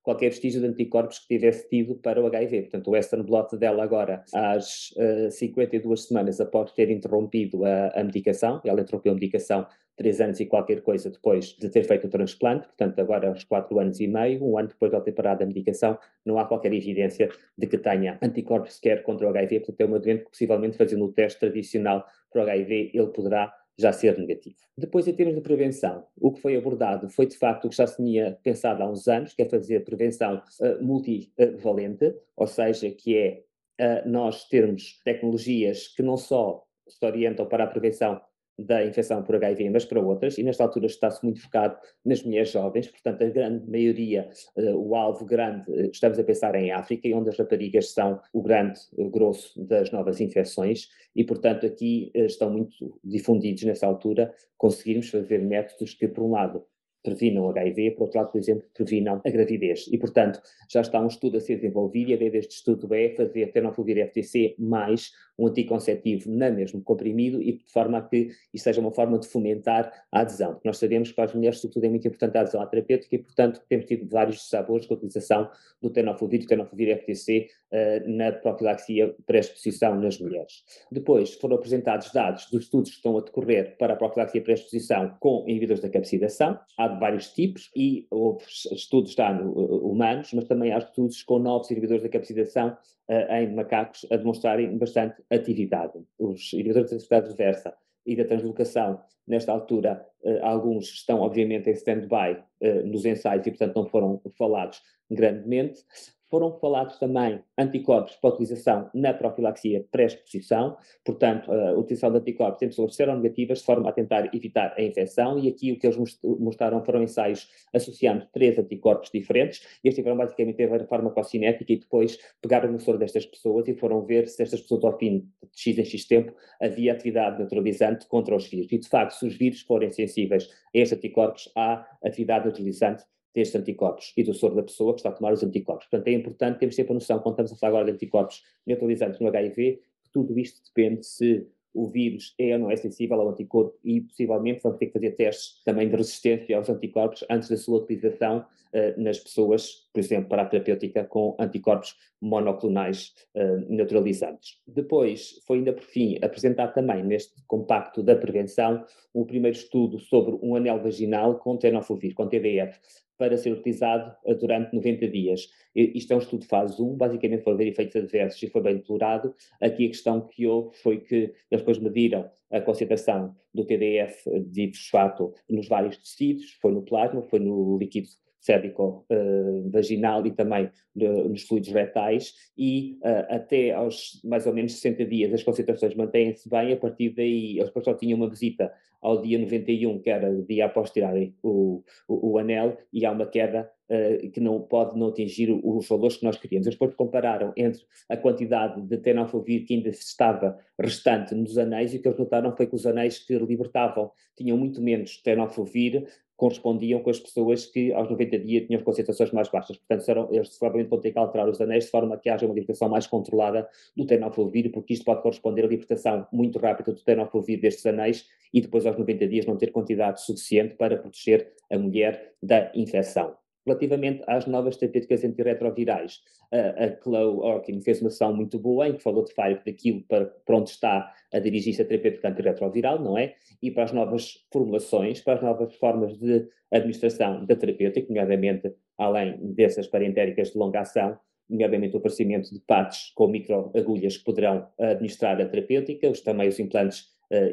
qualquer 0.08 0.31
vestígio 0.31 0.62
de 0.62 0.69
anticorpos 0.69 1.19
que 1.19 1.28
tivesse 1.28 1.69
tido 1.69 1.94
para 1.96 2.19
o 2.19 2.26
HIV. 2.26 2.62
Portanto, 2.62 2.88
o 2.88 2.93
Western 2.93 3.22
blot 3.22 3.55
dela 3.58 3.84
agora, 3.84 4.25
às 4.34 4.90
uh, 4.93 5.26
eh, 5.26 5.31
52 5.31 6.05
semanas 6.05 6.40
após 6.40 6.72
ter 6.72 6.90
interrompido 6.90 7.62
a, 7.66 7.88
a 7.88 8.02
medicação, 8.02 8.58
ela 8.64 8.81
interrompeu 8.81 9.12
a 9.12 9.14
medicação 9.14 9.66
três 9.99 10.19
anos 10.19 10.40
e 10.40 10.46
qualquer 10.46 10.81
coisa 10.81 11.10
depois 11.10 11.49
de 11.58 11.69
ter 11.69 11.84
feito 11.84 12.06
o 12.06 12.08
transplante, 12.08 12.69
portanto 12.69 12.99
agora 13.00 13.28
aos 13.28 13.44
quatro 13.44 13.78
anos 13.81 14.00
e 14.00 14.06
meio, 14.06 14.43
um 14.43 14.56
ano 14.56 14.69
depois 14.69 14.90
de 14.90 15.00
ter 15.02 15.12
parado 15.12 15.43
a 15.43 15.46
medicação, 15.46 15.99
não 16.25 16.38
há 16.38 16.46
qualquer 16.46 16.72
evidência 16.72 17.28
de 17.58 17.66
que 17.66 17.76
tenha 17.76 18.16
anticorpos 18.22 18.76
sequer 18.76 19.02
contra 19.02 19.26
o 19.26 19.31
HIV, 19.31 19.60
portanto 19.60 19.81
é 19.81 19.84
uma 19.84 19.99
doente 19.99 20.25
que 20.25 20.31
possivelmente 20.31 20.78
fazendo 20.78 21.05
o 21.05 21.12
teste 21.12 21.40
tradicional 21.40 22.06
para 22.32 22.40
o 22.40 22.44
HIV, 22.44 22.93
ele 22.94 23.08
poderá 23.08 23.52
já 23.79 23.93
ser 23.93 24.19
negativo. 24.19 24.57
Depois, 24.77 25.07
em 25.07 25.13
termos 25.13 25.37
de 25.37 25.41
prevenção, 25.41 26.05
o 26.21 26.33
que 26.33 26.41
foi 26.41 26.57
abordado 26.57 27.09
foi 27.09 27.27
de 27.27 27.37
facto 27.37 27.67
o 27.67 27.71
que 27.71 27.77
já 27.77 27.87
se 27.87 27.97
tinha 27.97 28.39
pensado 28.43 28.83
há 28.83 28.91
uns 28.91 29.07
anos, 29.07 29.33
que 29.33 29.43
é 29.43 29.49
fazer 29.49 29.85
prevenção 29.85 30.43
uh, 30.61 30.85
multivalente, 30.85 32.15
ou 32.37 32.47
seja, 32.47 32.91
que 32.91 33.17
é 33.17 33.43
uh, 33.81 34.09
nós 34.09 34.49
termos 34.49 35.01
tecnologias 35.05 35.89
que 35.89 36.03
não 36.03 36.17
só 36.17 36.65
se 36.89 37.05
orientam 37.05 37.47
para 37.47 37.65
a 37.65 37.67
prevenção 37.67 38.21
da 38.58 38.84
infecção 38.84 39.22
por 39.22 39.37
HIV, 39.37 39.70
mas 39.70 39.84
para 39.84 40.00
outras, 40.00 40.37
e 40.37 40.43
nesta 40.43 40.64
altura 40.64 40.87
está-se 40.87 41.22
muito 41.22 41.40
focado 41.40 41.78
nas 42.05 42.22
mulheres 42.22 42.50
jovens, 42.50 42.88
portanto, 42.88 43.22
a 43.22 43.28
grande 43.28 43.70
maioria, 43.70 44.28
uh, 44.56 44.76
o 44.76 44.96
alvo 44.96 45.25
grande, 45.25 45.70
uh, 45.70 45.90
estamos 45.90 46.19
a 46.19 46.25
pensar 46.25 46.55
em 46.56 46.72
África, 46.72 47.06
e 47.06 47.14
onde 47.14 47.28
as 47.28 47.38
raparigas 47.38 47.93
são 47.93 48.20
o 48.32 48.43
grande 48.43 48.81
uh, 48.94 49.08
grosso 49.08 49.64
das 49.64 49.93
novas 49.93 50.20
infecções, 50.20 50.88
e, 51.14 51.25
portanto, 51.25 51.66
aqui 51.66 52.10
estão 52.14 52.50
muito 52.50 52.99
difundidos 53.05 53.62
nessa 53.62 53.87
altura, 53.87 54.34
conseguirmos 54.56 55.08
fazer 55.08 55.38
métodos 55.38 55.94
que, 55.94 56.08
por 56.08 56.25
um 56.25 56.32
lado, 56.32 56.64
previnam 57.08 57.49
HIV, 57.49 57.93
por 57.93 58.05
outro 58.05 58.19
lado, 58.19 58.32
por 58.32 58.38
exemplo, 58.38 58.64
previnam 58.75 59.20
a 59.25 59.31
gravidez. 59.31 59.87
E, 59.90 59.96
portanto, 59.96 60.40
já 60.69 60.81
está 60.81 61.00
um 61.00 61.06
estudo 61.06 61.38
a 61.38 61.40
ser 61.40 61.56
desenvolvido 61.56 62.10
e 62.10 62.12
a 62.12 62.16
ideia 62.16 62.31
deste 62.31 62.56
estudo 62.56 62.93
é 62.94 63.10
fazer 63.10 63.50
tenofovir 63.52 64.06
FTC 64.08 64.55
mais 64.58 65.12
um 65.38 65.46
anticonceptivo 65.46 66.31
na 66.31 66.50
mesmo 66.50 66.82
comprimido 66.82 67.40
e 67.40 67.52
de 67.52 67.72
forma 67.72 67.99
a 67.99 68.02
que 68.02 68.31
isso 68.52 68.64
seja 68.64 68.81
uma 68.81 68.90
forma 68.90 69.19
de 69.19 69.28
fomentar 69.28 69.93
a 70.10 70.20
adesão. 70.20 70.55
Porque 70.55 70.69
nós 70.69 70.78
sabemos 70.78 71.10
que 71.10 71.14
para 71.14 71.25
as 71.25 71.34
mulheres, 71.34 71.60
sobretudo, 71.60 71.84
é 71.84 71.88
muito 71.88 72.08
importante 72.08 72.37
a 72.37 72.40
adesão 72.40 72.60
à 72.60 72.66
terapêutica 72.66 73.14
e, 73.14 73.19
portanto, 73.19 73.62
temos 73.69 73.87
tido 73.87 74.08
vários 74.08 74.49
sabores 74.49 74.87
com 74.87 74.94
a 74.94 74.96
utilização 74.96 75.49
do 75.81 75.90
tenofovir 75.90 76.43
e 76.43 76.46
tenofovir 76.46 76.99
FTC 76.99 77.49
uh, 77.72 78.10
na 78.10 78.32
profilaxia 78.32 79.14
pré-exposição 79.26 79.94
nas 79.94 80.19
mulheres. 80.19 80.64
Depois 80.90 81.34
foram 81.34 81.56
apresentados 81.56 82.12
dados 82.12 82.50
dos 82.50 82.64
estudos 82.64 82.90
que 82.90 82.96
estão 82.96 83.16
a 83.16 83.20
decorrer 83.20 83.76
para 83.78 83.93
a 83.93 83.96
profilaxia 83.96 84.43
pré-exposição 84.43 85.16
com 85.20 85.44
inibidores 85.46 85.81
da 85.81 85.88
capsidação. 85.88 86.58
Há 86.76 86.88
vários 86.99 87.33
tipos 87.33 87.71
e 87.75 88.06
houve 88.11 88.45
estudos 88.73 89.15
uh, 89.17 89.87
humanos, 89.87 90.33
mas 90.33 90.45
também 90.45 90.73
há 90.73 90.79
estudos 90.79 91.23
com 91.23 91.39
novos 91.39 91.71
inibidores 91.71 92.03
da 92.03 92.09
capsidação 92.09 92.77
uh, 93.09 93.33
em 93.35 93.55
macacos 93.55 94.06
a 94.11 94.17
demonstrarem 94.17 94.77
bastante 94.77 95.23
atividade. 95.31 95.95
Os 96.19 96.53
inibidores 96.53 96.91
da 96.91 96.97
atividade 96.97 97.29
reversa 97.31 97.75
e 98.06 98.17
da 98.17 98.25
translocação, 98.25 99.00
nesta 99.27 99.53
altura, 99.53 100.05
uh, 100.23 100.39
alguns 100.43 100.89
estão 100.91 101.21
obviamente 101.21 101.69
em 101.69 101.73
stand-by 101.73 102.43
uh, 102.61 102.87
nos 102.87 103.05
ensaios 103.05 103.47
e, 103.47 103.51
portanto, 103.51 103.77
não 103.77 103.87
foram 103.87 104.21
falados 104.37 104.81
grandemente. 105.11 105.85
Foram 106.31 106.53
falados 106.59 106.99
também 106.99 107.43
anticorpos 107.57 108.17
para 108.17 108.31
utilização 108.31 108.91
na 108.93 109.15
profilaxia 109.15 109.87
pré-exposição, 109.91 110.77
portanto, 111.03 111.51
a 111.51 111.73
utilização 111.73 112.13
de 112.13 112.19
anticorpos 112.19 112.63
em 112.63 112.69
pessoas 112.69 112.95
seronegativas 112.95 113.61
de 113.61 113.65
forma 113.65 113.89
a 113.89 113.93
tentar 113.93 114.35
evitar 114.35 114.75
a 114.77 114.83
infecção, 114.83 115.39
e 115.39 115.49
aqui 115.49 115.73
o 115.73 115.79
que 115.79 115.87
eles 115.87 115.97
mostraram 116.23 116.85
foram 116.85 117.03
ensaios 117.03 117.49
associando 117.75 118.27
três 118.31 118.59
anticorpos 118.59 119.11
diferentes, 119.11 119.67
e 119.83 119.89
eles 119.89 119.97
tiveram 119.97 120.19
basicamente 120.19 120.63
a 120.63 120.67
ver 120.67 120.83
a 120.83 120.87
farmacocinética 120.87 121.73
e 121.73 121.79
depois 121.79 122.19
pegaram 122.43 122.71
no 122.71 122.79
soro 122.79 122.99
destas 122.99 123.25
pessoas 123.25 123.67
e 123.67 123.75
foram 123.75 124.05
ver 124.05 124.29
se 124.29 124.43
estas 124.43 124.61
pessoas 124.61 124.85
ao 124.85 124.99
fim 124.99 125.21
de 125.21 125.61
X 125.61 125.79
em 125.79 125.85
X 125.85 126.07
tempo 126.07 126.35
havia 126.61 126.93
atividade 126.93 127.39
neutralizante 127.39 128.07
contra 128.07 128.37
os 128.37 128.47
vírus. 128.47 128.71
E 128.71 128.79
de 128.79 128.89
facto, 128.89 129.13
se 129.13 129.27
os 129.27 129.35
vírus 129.35 129.63
forem 129.63 129.91
sensíveis 129.91 130.49
a 130.75 130.79
estes 130.79 130.99
anticorpos, 130.99 131.51
há 131.57 131.87
atividade 132.05 132.45
neutralizante 132.45 133.05
destes 133.35 133.61
anticorpos 133.61 134.13
e 134.17 134.23
do 134.23 134.35
soro 134.35 134.55
da 134.55 134.63
pessoa 134.63 134.93
que 134.95 135.01
está 135.01 135.11
a 135.11 135.13
tomar 135.13 135.33
os 135.33 135.43
anticorpos. 135.43 135.87
Portanto, 135.87 136.09
é 136.09 136.13
importante 136.13 136.59
termos 136.59 136.75
sempre 136.75 136.93
a 136.93 136.95
noção, 136.95 137.19
quando 137.21 137.35
estamos 137.35 137.53
a 137.53 137.57
falar 137.57 137.71
agora 137.71 137.85
de 137.87 137.93
anticorpos 137.93 138.43
neutralizantes 138.67 139.21
no 139.21 139.29
HIV, 139.29 139.81
que 140.03 140.11
tudo 140.13 140.39
isto 140.39 140.63
depende 140.65 141.07
se 141.07 141.47
o 141.75 141.87
vírus 141.87 142.35
é 142.39 142.55
ou 142.55 142.59
não 142.59 142.71
é 142.71 142.77
sensível 142.77 143.21
ao 143.21 143.31
anticorpo 143.31 143.79
e 143.85 144.01
possivelmente 144.01 144.63
vamos 144.63 144.79
ter 144.79 144.87
que 144.87 144.93
fazer 144.93 145.13
testes 145.13 145.63
também 145.65 145.89
de 145.89 145.97
resistência 145.97 146.57
aos 146.57 146.69
anticorpos 146.69 147.25
antes 147.31 147.49
da 147.49 147.57
sua 147.57 147.79
utilização 147.79 148.41
uh, 148.41 149.01
nas 149.01 149.19
pessoas, 149.19 149.89
por 149.93 150.01
exemplo, 150.01 150.29
para 150.29 150.43
a 150.43 150.47
terapêutica 150.47 151.05
com 151.05 151.37
anticorpos 151.39 151.97
monoclonais 152.21 153.15
uh, 153.35 153.73
neutralizantes. 153.73 154.59
Depois 154.67 155.41
foi 155.47 155.59
ainda 155.59 155.73
por 155.73 155.85
fim 155.85 156.19
apresentado 156.23 156.75
também 156.75 157.05
neste 157.05 157.35
compacto 157.47 158.03
da 158.03 158.17
prevenção 158.17 158.85
o 159.13 159.25
primeiro 159.25 159.57
estudo 159.57 159.99
sobre 159.99 160.37
um 160.43 160.57
anel 160.57 160.83
vaginal 160.83 161.39
com 161.39 161.57
tenofovir, 161.57 162.15
com 162.15 162.29
TDF, 162.29 162.79
para 163.19 163.37
ser 163.37 163.53
utilizado 163.53 164.15
eh, 164.25 164.35
durante 164.35 164.75
90 164.75 165.09
dias. 165.09 165.49
Isto 165.75 166.12
é 166.12 166.17
um 166.17 166.20
estudo 166.20 166.41
de 166.41 166.47
fase 166.47 166.81
1, 166.81 166.97
basicamente 166.97 167.43
foram 167.43 167.59
ver 167.59 167.69
efeitos 167.69 167.97
adversos 167.97 168.43
e 168.43 168.49
foi 168.49 168.62
bem 168.62 168.76
explorado. 168.76 169.35
Aqui 169.61 169.87
a 169.87 169.88
questão 169.88 170.20
que 170.26 170.47
houve 170.47 170.76
foi 170.76 171.00
que 171.00 171.15
eles 171.50 171.61
depois 171.61 171.79
mediram 171.79 172.31
a 172.50 172.61
concentração 172.61 173.37
do 173.53 173.65
TDF 173.65 174.25
de 174.47 174.73
fosfato 174.73 175.35
nos 175.49 175.69
vários 175.69 175.99
tecidos, 175.99 176.53
foi 176.62 176.73
no 176.73 176.82
plasma, 176.82 177.23
foi 177.23 177.41
no 177.41 177.76
líquido 177.76 178.09
cérvico-vaginal 178.40 180.23
uh, 180.23 180.26
e 180.26 180.31
também 180.32 180.70
nos 180.94 181.43
fluidos 181.43 181.70
retais, 181.70 182.35
e 182.56 182.99
uh, 183.02 183.35
até 183.35 183.73
aos 183.73 184.20
mais 184.25 184.46
ou 184.46 184.52
menos 184.52 184.75
60 184.75 185.05
dias 185.06 185.32
as 185.32 185.43
concentrações 185.43 185.94
mantêm-se 185.94 186.49
bem, 186.49 186.73
a 186.73 186.76
partir 186.76 187.11
daí 187.11 187.58
eles 187.58 187.73
só 187.85 187.94
tinham 187.94 188.17
uma 188.17 188.29
visita 188.29 188.73
ao 189.00 189.23
dia 189.23 189.38
91, 189.38 190.00
que 190.00 190.11
era 190.11 190.31
o 190.31 190.44
dia 190.44 190.67
após 190.67 190.91
tirarem 190.91 191.34
o, 191.43 191.82
o, 192.08 192.32
o 192.32 192.39
anel, 192.39 192.77
e 192.93 193.06
há 193.06 193.13
uma 193.13 193.27
queda 193.27 193.70
uh, 193.89 194.31
que 194.31 194.41
não 194.41 194.60
pode 194.60 194.98
não 194.98 195.08
atingir 195.08 195.51
os 195.51 195.86
valores 195.86 196.17
que 196.17 196.24
nós 196.24 196.36
queríamos. 196.36 196.67
Eles 196.67 196.74
depois 196.74 196.94
compararam 196.94 197.53
entre 197.56 197.82
a 198.08 198.17
quantidade 198.17 198.82
de 198.82 198.98
tenofovir 198.98 199.65
que 199.65 199.74
ainda 199.74 199.89
estava 199.89 200.58
restante 200.79 201.34
nos 201.34 201.56
anéis, 201.56 201.94
e 201.94 201.98
o 201.98 202.03
que 202.03 202.08
eles 202.08 202.19
notaram 202.19 202.56
foi 202.56 202.67
que 202.67 202.74
os 202.74 202.86
anéis 202.86 203.19
que 203.19 203.39
libertavam 203.39 204.10
tinham 204.36 204.56
muito 204.56 204.82
menos 204.82 205.20
tenofovir, 205.22 206.06
correspondiam 206.39 207.01
com 207.01 207.11
as 207.11 207.19
pessoas 207.19 207.67
que 207.67 207.93
aos 207.93 208.09
90 208.09 208.39
dias 208.39 208.67
tinham 208.67 208.81
concentrações 208.81 209.33
mais 209.33 209.49
baixas. 209.49 209.77
Portanto, 209.77 210.05
serão, 210.05 210.29
eles 210.33 210.57
provavelmente 210.57 210.89
vão 210.89 211.01
ter 211.01 211.11
que 211.11 211.19
alterar 211.19 211.49
os 211.49 211.61
anéis 211.61 211.87
de 211.87 211.91
forma 211.91 212.17
que 212.17 212.31
haja 212.31 212.47
uma 212.47 212.55
libertação 212.55 212.89
mais 212.89 213.09
controlada 213.09 213.69
do 213.97 214.07
tenofovir, 214.07 214.71
porque 214.71 214.95
isto 214.95 215.05
pode 215.05 215.21
corresponder 215.21 215.65
à 215.65 215.67
libertação 215.67 216.29
muito 216.33 216.61
rápida 216.61 216.93
do 216.93 217.03
tenofovir 217.03 217.61
destes 217.61 217.85
anéis 217.85 218.27
e 218.55 218.61
depois 218.61 218.87
aos 218.87 218.97
90 218.97 219.27
dias 219.27 219.47
não 219.47 219.57
ter 219.57 219.73
quantidade 219.73 220.25
suficiente 220.25 220.77
para 220.77 220.97
proteger 220.97 221.53
a 221.71 221.77
mulher 221.77 222.35
da 222.41 222.71
infecção. 222.73 223.37
Relativamente 223.69 224.22
às 224.27 224.46
novas 224.46 224.79
terapêuticas 224.79 225.22
antirretrovirais, 225.25 226.22
a, 226.51 227.03
Chloe 227.03 227.37
Orkin 227.39 227.82
fez 227.82 228.01
uma 228.01 228.08
ação 228.08 228.34
muito 228.34 228.58
boa 228.58 228.89
em 228.89 228.94
que 228.94 229.03
falou 229.03 229.25
de 229.25 229.34
facto 229.34 229.67
daquilo 229.67 230.03
para, 230.08 230.25
para 230.25 230.56
onde 230.56 230.70
está 230.70 231.13
a 231.31 231.39
dirigir-se 231.39 231.82
a 231.82 231.84
terapêutica 231.84 232.31
antirretroviral, 232.31 232.98
não 232.98 233.19
é? 233.19 233.34
E 233.63 233.70
para 233.70 233.84
as 233.84 233.93
novas 233.93 234.46
formulações, 234.51 235.20
para 235.20 235.34
as 235.34 235.43
novas 235.43 235.75
formas 235.75 236.17
de 236.17 236.48
administração 236.70 237.44
da 237.44 237.55
terapêutica, 237.55 238.06
nomeadamente 238.08 238.72
além 238.96 239.37
dessas 239.53 239.87
parentéricas 239.87 240.53
de 240.53 240.58
longa 240.58 240.81
ação, 240.81 241.19
nomeadamente 241.48 241.94
o 241.94 241.98
aparecimento 241.98 242.53
de 242.53 242.60
patches 242.60 243.13
com 243.15 243.29
microagulhas 243.29 244.17
que 244.17 244.25
poderão 244.25 244.67
administrar 244.79 245.41
a 245.41 245.46
terapêutica, 245.46 246.08
os, 246.08 246.20
também 246.20 246.48
os 246.48 246.58
implantes 246.58 247.01
uh, 247.31 247.51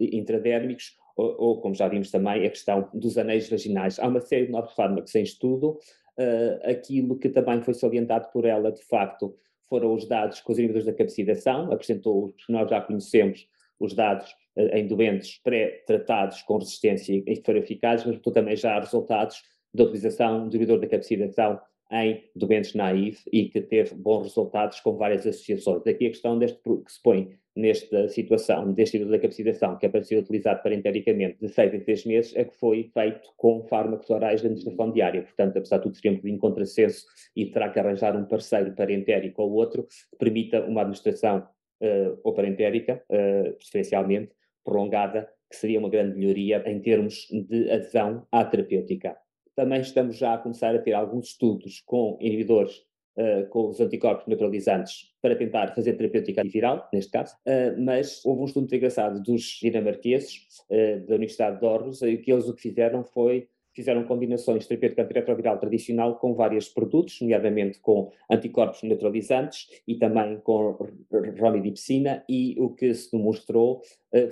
intradérmicos, 0.00 0.96
ou, 1.16 1.36
ou, 1.38 1.60
como 1.60 1.74
já 1.74 1.88
vimos 1.88 2.10
também, 2.10 2.46
a 2.46 2.50
questão 2.50 2.88
dos 2.92 3.16
anéis 3.16 3.48
vaginais. 3.48 3.98
Há 3.98 4.08
uma 4.08 4.20
série 4.20 4.46
de 4.46 4.52
novos 4.52 4.72
fármacos 4.74 5.14
em 5.14 5.22
estudo. 5.22 5.78
Uh, 6.18 6.70
aquilo 6.70 7.18
que 7.18 7.28
também 7.28 7.60
foi 7.62 7.74
salientado 7.74 8.28
por 8.32 8.44
ela, 8.44 8.70
de 8.70 8.82
facto, 8.84 9.36
foram 9.68 9.94
os 9.94 10.06
dados 10.06 10.40
com 10.40 10.52
os 10.52 10.58
inibidores 10.58 10.86
da 10.86 10.92
capsidação, 10.92 11.72
apresentou 11.72 12.26
os 12.26 12.46
que 12.46 12.52
nós 12.52 12.68
já 12.68 12.80
conhecemos, 12.80 13.48
os 13.80 13.94
dados 13.94 14.30
uh, 14.56 14.76
em 14.76 14.86
doentes 14.86 15.38
pré-tratados 15.42 16.42
com 16.42 16.58
resistência 16.58 17.14
e 17.14 17.22
que 17.22 17.42
foram 17.44 17.58
eficazes, 17.58 18.06
mas 18.06 18.18
também 18.32 18.56
já 18.56 18.78
resultados 18.78 19.42
da 19.72 19.84
utilização 19.84 20.48
do 20.48 20.56
inibidor 20.56 20.80
da 20.80 20.86
capsidação 20.86 21.60
em 21.90 22.24
doentes 22.34 22.74
naivos 22.74 23.22
e 23.32 23.48
que 23.48 23.60
teve 23.60 23.94
bons 23.94 24.22
resultados 24.22 24.80
com 24.80 24.96
várias 24.96 25.26
associações. 25.26 25.86
Aqui 25.86 26.06
a 26.06 26.10
questão 26.10 26.38
deste 26.38 26.58
que 26.62 26.92
se 26.92 27.02
põe 27.02 27.36
nesta 27.56 28.08
situação, 28.08 28.72
deste 28.72 28.98
nível 28.98 29.12
da 29.12 29.18
capacitação, 29.18 29.78
que 29.78 29.86
é 29.86 29.88
para 29.88 30.02
ser 30.02 30.16
utilizado 30.16 30.62
parentericamente 30.62 31.38
de 31.40 31.48
6 31.48 31.74
em 31.74 31.80
6 31.80 32.06
meses, 32.06 32.36
é 32.36 32.44
que 32.44 32.54
foi 32.56 32.90
feito 32.92 33.32
com 33.36 33.62
fármacos 33.68 34.10
orais 34.10 34.40
de 34.40 34.48
administração 34.48 34.90
diária. 34.90 35.22
Portanto, 35.22 35.56
apesar 35.58 35.76
de 35.76 35.82
tudo, 35.84 35.96
seria 35.96 36.12
um 36.12 36.16
bocadinho 36.16 36.38
contrassenso 36.38 37.06
e 37.36 37.46
terá 37.46 37.68
que 37.68 37.78
arranjar 37.78 38.16
um 38.16 38.24
parceiro 38.24 38.74
parentérico 38.74 39.42
ou 39.42 39.52
outro 39.52 39.84
que 39.84 40.16
permita 40.18 40.64
uma 40.64 40.80
administração 40.80 41.46
uh, 41.82 42.18
ou 42.24 42.34
parentérica, 42.34 43.02
uh, 43.08 43.52
preferencialmente, 43.54 44.32
prolongada, 44.64 45.28
que 45.48 45.56
seria 45.56 45.78
uma 45.78 45.90
grande 45.90 46.18
melhoria 46.18 46.62
em 46.66 46.80
termos 46.80 47.28
de 47.30 47.70
adesão 47.70 48.26
à 48.32 48.44
terapêutica. 48.44 49.16
Também 49.54 49.80
estamos 49.80 50.16
já 50.16 50.34
a 50.34 50.38
começar 50.38 50.74
a 50.74 50.80
ter 50.80 50.94
alguns 50.94 51.28
estudos 51.28 51.80
com 51.86 52.18
inibidores 52.20 52.82
Uh, 53.16 53.46
com 53.48 53.68
os 53.68 53.80
anticorpos 53.80 54.26
neutralizantes 54.26 55.14
para 55.22 55.36
tentar 55.36 55.72
fazer 55.72 55.92
terapêutica 55.92 56.42
antiviral, 56.42 56.88
neste 56.92 57.12
caso, 57.12 57.36
uh, 57.46 57.80
mas 57.80 58.20
houve 58.24 58.42
um 58.42 58.44
estudo 58.44 58.74
engraçado 58.74 59.22
dos 59.22 59.60
dinamarqueses 59.62 60.48
uh, 60.68 61.06
da 61.06 61.14
Universidade 61.14 61.60
de 61.60 61.64
Aarhus, 61.64 62.02
e 62.02 62.16
que 62.16 62.32
eles 62.32 62.48
o 62.48 62.54
que 62.54 62.62
fizeram 62.62 63.04
foi 63.04 63.46
fizeram 63.74 64.04
combinações 64.04 64.62
de 64.62 64.68
terapêutica 64.68 65.02
antirretroviral 65.02 65.58
tradicional 65.58 66.16
com 66.16 66.32
vários 66.34 66.68
produtos, 66.68 67.20
nomeadamente 67.20 67.80
com 67.80 68.10
anticorpos 68.30 68.82
neutralizantes 68.82 69.66
e 69.86 69.96
também 69.96 70.38
com 70.38 70.76
romidipsina, 71.38 72.24
e 72.28 72.54
o 72.58 72.70
que 72.70 72.94
se 72.94 73.10
demonstrou 73.10 73.78
uh, 73.78 73.82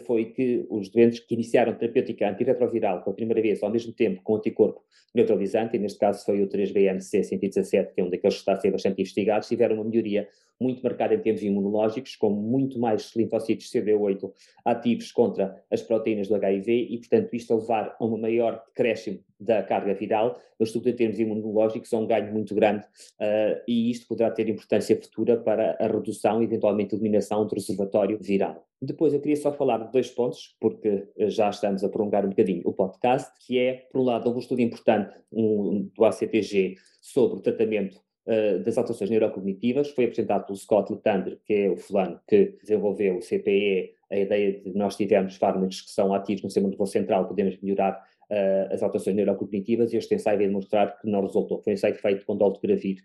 foi 0.04 0.26
que 0.26 0.66
os 0.70 0.88
doentes 0.88 1.20
que 1.20 1.34
iniciaram 1.34 1.74
terapêutica 1.74 2.28
antirretroviral 2.28 3.02
pela 3.02 3.16
primeira 3.16 3.42
vez, 3.42 3.62
ao 3.62 3.70
mesmo 3.70 3.92
tempo 3.92 4.20
com 4.22 4.36
anticorpo 4.36 4.80
neutralizante, 5.14 5.76
e 5.76 5.78
neste 5.78 5.98
caso 5.98 6.24
foi 6.24 6.42
o 6.42 6.48
3BNC 6.48 7.22
117, 7.24 7.94
que 7.94 8.00
é 8.00 8.04
um 8.04 8.08
daqueles 8.08 8.36
que 8.36 8.40
está 8.40 8.52
a 8.52 8.56
ser 8.56 8.70
bastante 8.70 9.00
investigado, 9.00 9.46
tiveram 9.46 9.76
uma 9.76 9.84
melhoria 9.84 10.28
muito 10.60 10.82
marcada 10.82 11.14
em 11.14 11.18
termos 11.18 11.42
imunológicos, 11.42 12.16
com 12.16 12.30
muito 12.30 12.78
mais 12.78 13.12
linfócitos 13.16 13.70
CD8 13.70 14.32
ativos 14.64 15.10
contra 15.10 15.60
as 15.70 15.82
proteínas 15.82 16.28
do 16.28 16.36
HIV 16.36 16.72
e, 16.90 16.98
portanto, 16.98 17.34
isto 17.34 17.52
a 17.52 17.56
levar 17.56 17.96
a 17.98 18.04
um 18.04 18.16
maior 18.16 18.62
decréscimo 18.68 19.18
da 19.38 19.62
carga 19.62 19.92
viral, 19.92 20.40
mas, 20.58 20.70
sobretudo 20.70 20.94
em 20.94 20.96
termos 20.96 21.18
imunológicos, 21.18 21.92
é 21.92 21.96
um 21.96 22.06
ganho 22.06 22.32
muito 22.32 22.54
grande 22.54 22.84
uh, 22.84 23.60
e 23.66 23.90
isto 23.90 24.06
poderá 24.06 24.30
ter 24.30 24.48
importância 24.48 24.96
futura 24.96 25.36
para 25.36 25.76
a 25.80 25.86
redução 25.88 26.40
e, 26.40 26.44
eventualmente, 26.44 26.94
eliminação 26.94 27.44
do 27.46 27.54
reservatório 27.54 28.16
viral. 28.20 28.64
Depois 28.84 29.14
eu 29.14 29.20
queria 29.20 29.36
só 29.36 29.52
falar 29.52 29.78
de 29.78 29.92
dois 29.92 30.10
pontos, 30.10 30.56
porque 30.58 31.06
já 31.28 31.48
estamos 31.48 31.84
a 31.84 31.88
prolongar 31.88 32.26
um 32.26 32.30
bocadinho 32.30 32.62
o 32.64 32.72
podcast, 32.72 33.30
que 33.46 33.56
é, 33.56 33.74
por 33.92 34.00
um 34.00 34.04
lado, 34.04 34.28
um 34.34 34.38
estudo 34.40 34.60
importante 34.60 35.14
um, 35.30 35.88
do 35.94 36.04
ACTG 36.04 36.74
sobre 37.00 37.38
o 37.38 37.40
tratamento 37.40 38.00
uh, 38.26 38.58
das 38.64 38.76
alterações 38.76 39.08
neurocognitivas, 39.08 39.90
foi 39.90 40.06
apresentado 40.06 40.46
pelo 40.46 40.58
Scott 40.58 40.92
Letander, 40.92 41.38
que 41.44 41.54
é 41.54 41.70
o 41.70 41.76
fulano 41.76 42.18
que 42.26 42.56
desenvolveu 42.60 43.18
o 43.18 43.20
CPE, 43.20 43.94
a 44.10 44.16
ideia 44.16 44.60
de 44.60 44.74
nós 44.74 44.96
tivermos 44.96 45.36
fármacos 45.36 45.80
que 45.82 45.90
são 45.92 46.12
ativos 46.12 46.42
no 46.42 46.50
sistema 46.50 46.68
nervoso 46.68 46.90
central, 46.90 47.28
podemos 47.28 47.56
melhorar 47.62 47.92
uh, 47.92 48.74
as 48.74 48.82
alterações 48.82 49.14
neurocognitivas, 49.14 49.92
e 49.92 49.96
este 49.96 50.16
ensaio 50.16 50.38
veio 50.38 50.50
demonstrar 50.50 50.98
que 50.98 51.08
não 51.08 51.20
resultou. 51.20 51.62
Foi 51.62 51.72
um 51.72 51.74
ensaio 51.74 51.94
feito 51.94 52.26
com 52.26 52.36
dolutegravir 52.36 52.96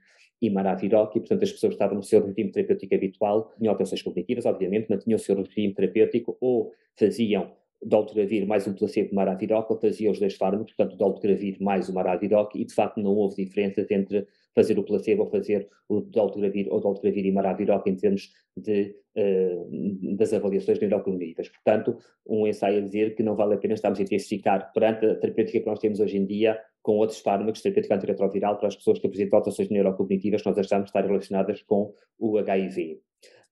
e 0.42 0.50
maraviroc, 0.50 1.16
e 1.16 1.20
portanto 1.20 1.44
as 1.44 1.52
pessoas 1.52 1.74
estavam 1.74 1.96
no 1.96 2.04
seu 2.04 2.26
regime 2.26 2.52
terapêutico 2.52 2.94
habitual, 2.94 3.52
tinham 3.58 3.72
alterações 3.72 4.02
cognitivas, 4.02 4.46
obviamente, 4.46 4.90
mantinham 4.90 5.16
o 5.16 5.20
seu 5.20 5.36
regime 5.36 5.74
terapêutico 5.74 6.38
ou 6.40 6.72
faziam 6.96 7.52
dolutegravir 7.82 8.48
mais 8.48 8.68
um 8.68 8.74
placebo 8.74 9.10
de 9.10 9.16
maraviroc 9.16 9.70
ou 9.70 9.80
faziam 9.80 10.12
os 10.12 10.20
dois 10.20 10.36
fármacos, 10.36 10.74
portanto 10.74 10.98
dolutegravir 10.98 11.58
mais 11.62 11.90
o 11.90 11.94
maraviroc 11.94 12.56
e 12.56 12.66
de 12.66 12.74
facto 12.74 13.00
não 13.00 13.12
houve 13.16 13.44
diferenças 13.44 13.90
entre 13.92 14.26
fazer 14.56 14.80
o 14.80 14.84
placebo 14.84 15.24
ou 15.24 15.30
fazer 15.30 15.70
o 15.88 16.02
dolutegravir 16.02 16.68
ou 16.72 16.80
dolutegravir 16.80 17.26
e 17.26 17.32
maraviroc 17.32 17.88
em 17.88 17.96
termos 17.96 18.32
de, 18.56 18.96
uh, 19.16 20.16
das 20.16 20.34
avaliações 20.34 20.80
neurocognitivas. 20.80 21.50
Portanto, 21.50 21.98
um 22.26 22.48
ensaio 22.48 22.80
a 22.80 22.82
dizer 22.82 23.16
que 23.16 23.22
não 23.22 23.36
vale 23.36 23.54
a 23.54 23.58
pena 23.58 23.76
estarmos 23.76 24.00
a 24.00 24.04
intensificar 24.04 24.72
perante 24.74 25.06
a 25.06 25.16
terapêutica 25.16 25.60
que 25.60 25.68
nós 25.68 25.80
temos 25.80 26.00
hoje 26.00 26.18
em 26.18 26.26
dia 26.26 26.60
com 26.88 27.00
outros 27.00 27.20
fármacos, 27.20 27.62
terapêutica 27.62 27.96
antirretroviral 27.96 28.58
para 28.58 28.70
as 28.70 28.76
pessoas 28.78 28.98
que 28.98 29.08
apresentam 29.08 29.38
alterações 29.38 29.68
neurocognitivas 29.70 30.42
que 30.42 30.48
nós 30.48 30.58
achamos 30.58 30.88
estar 30.88 31.06
relacionadas 31.06 31.62
com 31.64 31.94
o 32.18 32.38
HIV. 32.38 33.02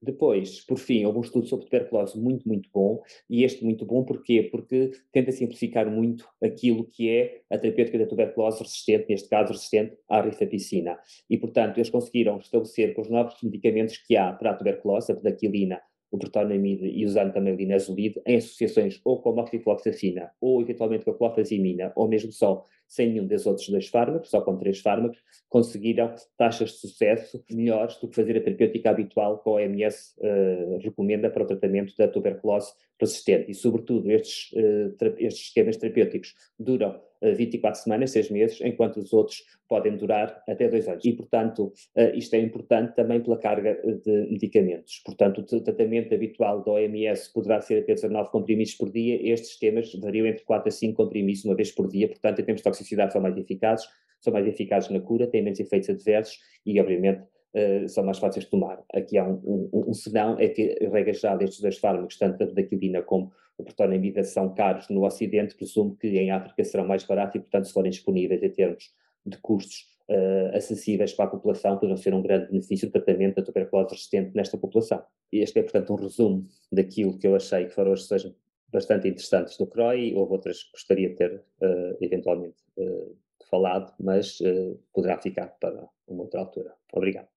Depois, 0.02 0.62
por 0.62 0.78
fim, 0.78 1.04
houve 1.04 1.18
um 1.18 1.22
estudo 1.22 1.46
sobre 1.46 1.66
tuberculose 1.66 2.18
muito, 2.18 2.48
muito 2.48 2.70
bom, 2.74 3.02
e 3.30 3.44
este 3.44 3.66
muito 3.66 3.86
bom 3.86 4.06
porquê? 4.06 4.44
Porque 4.50 4.92
tenta 5.12 5.34
simplificar 5.34 5.92
muito 5.92 6.26
aquilo 6.42 6.86
que 6.86 7.10
é 7.10 7.42
a 7.50 7.58
terapêutica 7.58 8.00
da 8.00 8.06
tuberculose 8.06 8.64
resistente, 8.64 9.08
neste 9.10 9.28
caso 9.28 9.52
resistente 9.52 9.98
à 10.08 10.22
rifapicina. 10.22 10.98
E, 11.30 11.38
portanto, 11.38 11.78
eles 11.78 11.90
conseguiram 11.90 12.38
estabelecer 12.38 12.94
com 12.94 13.02
os 13.02 13.10
novos 13.10 13.36
medicamentos 13.44 13.98
que 13.98 14.16
há 14.16 14.32
para 14.32 14.52
a 14.52 14.54
tuberculose, 14.54 15.12
a 15.12 15.16
pedaquilina, 15.16 15.82
o 16.16 16.18
protonamide 16.18 16.88
e 16.88 17.06
usando 17.06 17.34
também 17.34 17.54
o 17.54 17.60
em 17.60 18.36
associações 18.38 19.00
ou 19.04 19.22
com 19.22 19.30
a 19.30 19.36
moxifloxacina, 19.36 20.32
ou 20.40 20.62
eventualmente 20.62 21.06
com 21.06 21.12
a 21.12 21.18
clofazimina, 21.18 21.92
ou 21.96 22.08
mesmo 22.08 22.32
só 22.32 22.64
sem 22.88 23.12
nenhum 23.12 23.26
desses 23.26 23.48
outros 23.48 23.68
dois 23.70 23.88
fármacos, 23.88 24.30
só 24.30 24.42
com 24.42 24.58
três 24.58 24.80
fármacos, 24.80 25.20
conseguiram 25.50 26.14
taxas 26.38 26.72
de 26.72 26.78
sucesso 26.78 27.44
melhores 27.50 27.98
do 27.98 28.08
que 28.08 28.16
fazer 28.16 28.38
a 28.38 28.42
terapêutica 28.42 28.90
habitual 28.90 29.40
que 29.40 29.50
a 29.50 29.54
OMS 29.54 30.14
uh, 30.20 30.78
recomenda 30.80 31.30
para 31.30 31.44
o 31.44 31.48
tratamento 31.48 31.96
da 31.98 32.08
tuberculose 32.08 32.74
persistente. 32.98 33.52
E, 33.52 33.54
sobretudo, 33.54 34.12
estes, 34.12 34.52
uh, 34.54 35.16
estes 35.18 35.48
esquemas 35.48 35.78
terapêuticos 35.78 36.34
duram 36.60 37.00
24 37.22 37.82
semanas, 37.82 38.12
6 38.12 38.30
meses, 38.30 38.62
enquanto 38.62 38.98
os 38.98 39.12
outros 39.14 39.44
podem 39.68 39.96
durar 39.96 40.44
até 40.48 40.68
2 40.68 40.88
anos. 40.88 41.06
E, 41.06 41.14
portanto, 41.14 41.74
isto 42.14 42.36
é 42.36 42.40
importante 42.40 42.96
também 42.96 43.22
pela 43.22 43.38
carga 43.38 43.74
de 44.04 44.28
medicamentos. 44.30 45.02
Portanto, 45.04 45.40
o 45.40 45.62
tratamento 45.62 46.14
habitual 46.14 46.64
da 46.64 46.74
OMS 46.74 47.34
poderá 47.34 47.62
ser 47.62 47.80
até 47.80 47.96
19 47.96 48.30
comprimidos 48.30 48.76
por 48.76 48.92
dia, 48.92 49.16
estes 49.32 49.52
sistemas 49.52 49.92
variam 49.96 50.28
entre 50.28 50.44
4 50.44 50.68
a 50.68 50.72
5 50.72 50.96
comprimidos 50.96 51.46
uma 51.46 51.56
vez 51.56 51.72
por 51.72 51.88
dia, 51.88 52.08
portanto, 52.08 52.40
em 52.40 52.44
termos 52.44 52.62
de 52.62 52.70
toxicidade 52.78 53.14
são 53.14 53.22
mais 53.22 53.38
eficazes, 53.38 53.88
são 54.20 54.34
mais 54.34 54.48
eficazes 54.48 54.90
na 54.90 55.00
cura, 55.00 55.28
têm 55.28 55.44
menos 55.44 55.60
efeitos 55.60 55.90
adversos 55.90 56.40
e, 56.66 56.80
obviamente, 56.80 57.24
Uh, 57.56 57.88
são 57.88 58.04
mais 58.04 58.20
fáceis 58.20 58.44
de 58.44 58.52
tomar. 58.52 58.84
Aqui 58.94 59.18
há 59.18 59.26
um, 59.26 59.70
um, 59.72 59.86
um 59.88 59.94
senão, 59.94 60.38
é 60.38 60.50
que, 60.50 60.78
regra 60.92 61.14
já 61.14 61.38
destes 61.38 61.62
dois 61.62 61.78
fármacos, 61.78 62.18
tanto 62.18 62.44
a 62.44 62.48
daquilina 62.48 63.02
como 63.02 63.32
o 63.58 63.64
protonamida, 63.64 64.26
são 64.26 64.54
caros 64.54 64.90
no 64.90 65.06
Ocidente, 65.06 65.56
presumo 65.56 65.96
que 65.96 66.08
em 66.08 66.32
África 66.32 66.66
serão 66.66 66.86
mais 66.86 67.06
baratos 67.06 67.36
e, 67.36 67.40
portanto, 67.40 67.68
se 67.68 67.72
forem 67.72 67.92
disponíveis 67.92 68.44
em 68.44 68.50
termos 68.50 68.92
de 69.26 69.38
custos 69.38 69.86
uh, 70.10 70.56
acessíveis 70.56 71.14
para 71.14 71.26
a 71.26 71.30
população, 71.30 71.76
poderão 71.76 71.96
ser 71.96 72.14
um 72.14 72.22
grande 72.22 72.48
benefício 72.48 72.90
do 72.90 72.92
tratamento 72.92 73.36
da 73.36 73.44
tuberculose 73.44 73.92
resistente 73.92 74.36
nesta 74.36 74.58
população. 74.58 75.02
Este 75.32 75.60
é, 75.60 75.64
portanto, 75.64 75.94
um 75.94 75.96
resumo 75.96 76.44
daquilo 76.72 77.18
que 77.18 77.26
eu 77.26 77.36
achei 77.36 77.66
que 77.66 77.74
foram 77.74 77.94
as 77.94 78.06
sejam 78.06 78.36
bastante 78.72 79.08
interessantes 79.08 79.58
do 79.58 79.68
CROI, 79.68 80.14
houve 80.14 80.34
outras 80.34 80.64
que 80.64 80.72
gostaria 80.72 81.10
de 81.10 81.16
ter 81.16 81.44
uh, 81.62 81.98
eventualmente 82.02 82.58
uh, 82.78 83.16
falado, 83.50 83.94
mas 84.00 84.40
uh, 84.42 84.80
poderá 84.94 85.18
ficar 85.20 85.48
para 85.60 85.88
uma 86.08 86.24
outra 86.24 86.42
altura. 86.42 86.74
Obrigado. 86.94 87.28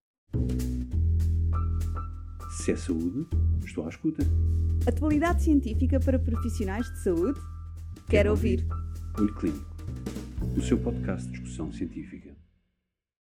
Se 2.50 2.72
é 2.72 2.76
saúde, 2.76 3.26
estou 3.64 3.84
à 3.84 3.88
escuta. 3.88 4.22
Atualidade 4.86 5.42
científica 5.42 6.00
para 6.00 6.18
profissionais 6.18 6.86
de 6.92 7.02
saúde? 7.02 7.38
Quero, 7.38 8.06
Quero 8.08 8.30
ouvir. 8.30 8.60
ouvir. 8.60 9.20
Olho 9.20 9.34
Clínico, 9.34 9.76
o 10.56 10.60
seu 10.60 10.78
podcast 10.78 11.26
de 11.26 11.32
discussão 11.32 11.72
científica. 11.72 12.27